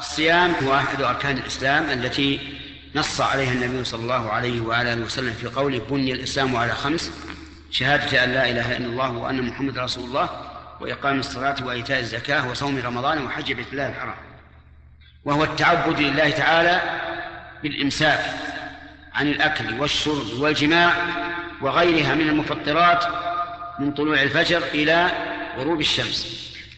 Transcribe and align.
الصيام 0.00 0.54
هو 0.64 0.74
أحد 0.74 1.02
أركان 1.02 1.38
الإسلام 1.38 1.90
التي 1.90 2.40
نص 2.94 3.20
عليها 3.20 3.52
النبي 3.52 3.84
صلى 3.84 4.02
الله 4.02 4.30
عليه 4.30 4.60
وعلى 4.60 4.92
آله 4.92 5.04
وسلم 5.04 5.32
في 5.32 5.46
قوله 5.46 5.78
بني 5.90 6.12
الإسلام 6.12 6.56
على 6.56 6.72
خمس 6.72 7.10
شهادة 7.70 8.24
أن 8.24 8.32
لا 8.32 8.50
إله 8.50 8.76
إلا 8.76 8.86
الله 8.86 9.10
وأن 9.10 9.42
محمد 9.42 9.78
رسول 9.78 10.04
الله 10.04 10.28
وإقام 10.80 11.20
الصلاة 11.20 11.56
وإيتاء 11.64 12.00
الزكاة 12.00 12.50
وصوم 12.50 12.78
رمضان 12.78 13.26
وحج 13.26 13.52
بيت 13.52 13.72
الله 13.72 13.88
الحرام. 13.88 14.14
وهو 15.24 15.44
التعبد 15.44 16.00
لله 16.00 16.30
تعالى 16.30 17.00
بالإمساك 17.62 18.24
عن 19.14 19.28
الأكل 19.28 19.80
والشرب 19.80 20.32
والجماع 20.38 20.92
وغيرها 21.60 22.14
من 22.14 22.28
المفطرات 22.28 23.04
من 23.78 23.92
طلوع 23.92 24.22
الفجر 24.22 24.62
إلى 24.74 25.10
غروب 25.58 25.80
الشمس. 25.80 26.50